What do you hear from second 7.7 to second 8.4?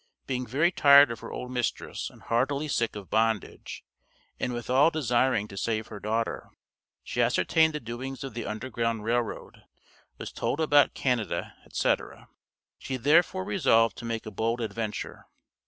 the doings of